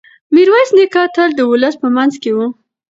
[0.33, 2.37] میرویس نیکه تل د ولس په منځ کې و.